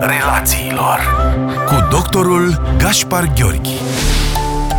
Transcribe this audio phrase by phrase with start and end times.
[0.00, 0.98] relațiilor
[1.66, 3.80] cu doctorul Gaspar Gheorghi.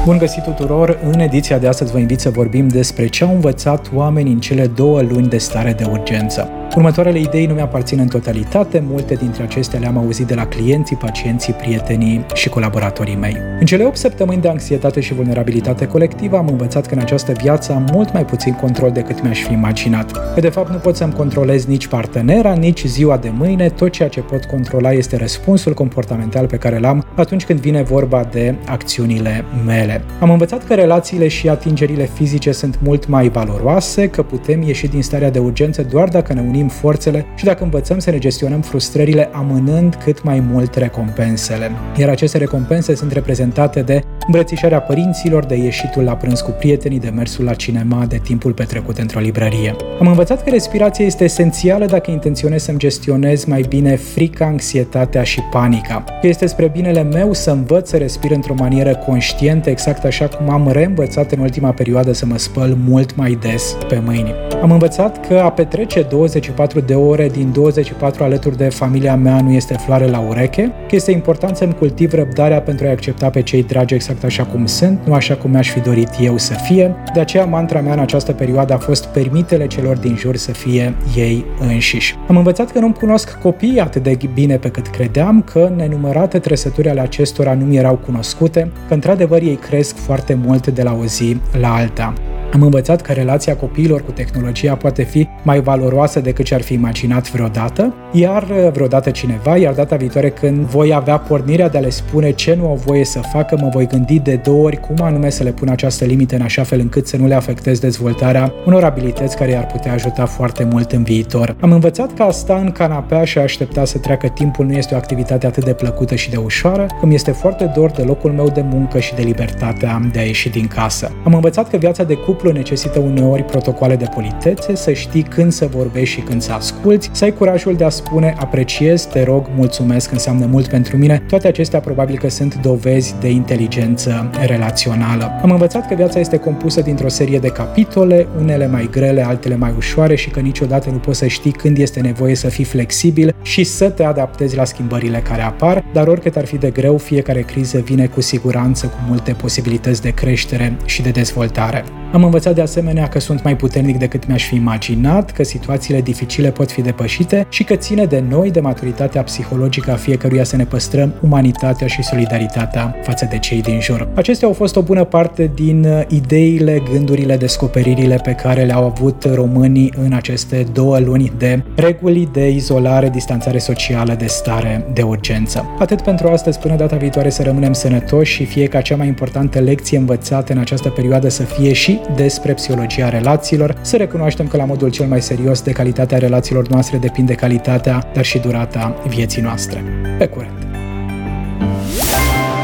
[0.06, 1.00] Bun găsit tuturor!
[1.04, 4.68] În ediția de astăzi vă invit să vorbim despre ce au învățat oamenii în cele
[4.68, 6.50] două luni de stare de urgență.
[6.76, 11.54] Următoarele idei nu mi-aparțin în totalitate, multe dintre acestea le-am auzit de la clienții, pacienții,
[11.54, 13.38] prietenii și colaboratorii mei.
[13.60, 17.74] În cele 8 săptămâni de anxietate și vulnerabilitate colectivă am învățat că în această viață
[17.74, 20.34] am mult mai puțin control decât mi-aș fi imaginat.
[20.34, 24.10] Că de fapt nu pot să-mi controlez nici partenera, nici ziua de mâine, tot ceea
[24.10, 29.44] ce pot controla este răspunsul comportamental pe care l-am atunci când vine vorba de acțiunile
[29.66, 30.04] mele.
[30.20, 35.04] Am învățat că relațiile și atingerile fizice sunt mult mai valoroase, că putem ieși din
[35.04, 39.30] starea de urgență doar dacă ne unim forțele și dacă învățăm să ne gestionăm frustrările
[39.34, 41.72] amânând cât mai mult recompensele.
[41.98, 47.10] Iar aceste recompense sunt reprezentate de îmbrățișarea părinților, de ieșitul la prânz cu prietenii, de
[47.16, 49.76] mersul la cinema, de timpul petrecut într-o librărie.
[50.00, 55.42] Am învățat că respirația este esențială dacă intenționez să-mi gestionez mai bine frica, anxietatea și
[55.52, 56.04] panica.
[56.22, 60.50] Că este spre binele meu să învăț să respir într-o manieră conștientă, exact așa cum
[60.50, 64.34] am reînvățat în ultima perioadă să mă spăl mult mai des pe mâini.
[64.62, 69.52] Am învățat că a petrece 24 de ore din 24 alături de familia mea nu
[69.52, 73.64] este floare la ureche, că este important să-mi cultiv răbdarea pentru a accepta pe cei
[73.64, 76.96] dragi exact așa cum sunt, nu așa cum mi-aș fi dorit eu să fie.
[77.14, 80.96] De aceea mantra mea în această perioadă a fost permitele celor din jur să fie
[81.16, 82.16] ei înșiși.
[82.28, 86.90] Am învățat că nu-mi cunosc copiii atât de bine pe cât credeam, că nenumărate trăsături
[86.90, 91.06] ale acestora nu mi erau cunoscute, că într-adevăr ei cresc foarte mult de la o
[91.06, 92.14] zi la alta.
[92.54, 96.74] Am învățat că relația copiilor cu tehnologia poate fi mai valoroasă decât ce ar fi
[96.74, 101.82] imaginat vreodată, iar uh, vreodată cineva, iar data viitoare când voi avea pornirea de a
[101.82, 104.96] le spune ce nu au voie să facă, mă voi gândi de două ori cum
[105.02, 108.54] anume să le pun această limită în așa fel încât să nu le afectez dezvoltarea
[108.66, 111.56] unor abilități care i-ar putea ajuta foarte mult în viitor.
[111.60, 114.94] Am învățat că a sta în canapea și a aștepta să treacă timpul nu este
[114.94, 118.50] o activitate atât de plăcută și de ușoară, cum este foarte dor de locul meu
[118.50, 121.12] de muncă și de libertatea de a ieși din casă.
[121.24, 125.68] Am învățat că viața de cuplu necesită uneori protocoale de politețe, să știi când să
[125.72, 130.12] vorbești și când să asculți, să ai curajul de a spune apreciez, te rog, mulțumesc,
[130.12, 131.24] înseamnă mult pentru mine.
[131.28, 135.32] Toate acestea probabil că sunt dovezi de inteligență relațională.
[135.42, 139.74] Am învățat că viața este compusă dintr-o serie de capitole, unele mai grele, altele mai
[139.78, 143.64] ușoare și că niciodată nu poți să știi când este nevoie să fii flexibil și
[143.64, 147.80] să te adaptezi la schimbările care apar, dar oricât ar fi de greu, fiecare criză
[147.80, 151.84] vine cu siguranță cu multe posibilități de creștere și de dezvoltare.
[152.14, 156.52] Am învățat de asemenea că sunt mai puternic decât mi-aș fi imaginat, că situațiile dificile
[156.52, 160.66] pot fi depășite și că ține de noi, de maturitatea psihologică a fiecăruia să ne
[160.66, 164.08] păstrăm umanitatea și solidaritatea față de cei din jur.
[164.16, 169.24] Acestea au fost o bună parte din uh, ideile, gândurile, descoperirile pe care le-au avut
[169.34, 175.66] românii în aceste două luni de reguli de izolare, distanțare socială, de stare de urgență.
[175.80, 179.60] Atât pentru astăzi, până data viitoare să rămânem sănătoși și fie ca cea mai importantă
[179.60, 184.66] lecție învățată în această perioadă să fie și despre psihologia relațiilor, să recunoaștem că la
[184.66, 189.84] modul cel mai serios de calitatea relațiilor noastre depinde calitatea, dar și durata vieții noastre.
[190.18, 190.66] Pe curând!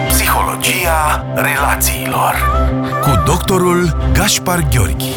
[0.08, 2.34] Psihologia relațiilor
[3.02, 5.14] cu doctorul Gaspar Gheorghi